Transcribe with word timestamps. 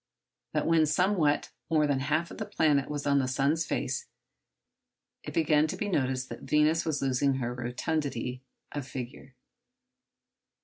But 0.51 0.65
when 0.65 0.87
somewhat 0.87 1.51
more 1.69 1.85
than 1.85 1.99
half 1.99 2.31
of 2.31 2.39
the 2.39 2.45
planet 2.47 2.89
was 2.89 3.05
on 3.05 3.19
the 3.19 3.27
sun's 3.27 3.67
face, 3.67 4.07
it 5.23 5.31
began 5.31 5.67
to 5.67 5.77
be 5.77 5.87
noticed 5.89 6.27
that 6.29 6.41
Venus 6.41 6.85
was 6.85 7.03
losing 7.03 7.35
her 7.35 7.53
rotundity 7.53 8.41
of 8.71 8.87
figure. 8.87 9.35